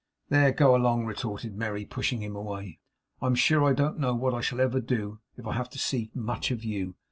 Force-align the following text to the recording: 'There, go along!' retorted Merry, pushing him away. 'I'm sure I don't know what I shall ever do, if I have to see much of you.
'There, 0.29 0.51
go 0.51 0.75
along!' 0.75 1.05
retorted 1.05 1.55
Merry, 1.55 1.85
pushing 1.85 2.23
him 2.23 2.35
away. 2.35 2.79
'I'm 3.21 3.35
sure 3.35 3.63
I 3.63 3.73
don't 3.73 3.99
know 3.99 4.15
what 4.15 4.33
I 4.33 4.41
shall 4.41 4.59
ever 4.59 4.79
do, 4.81 5.19
if 5.37 5.45
I 5.45 5.53
have 5.53 5.69
to 5.69 5.77
see 5.77 6.09
much 6.15 6.49
of 6.49 6.63
you. 6.63 6.95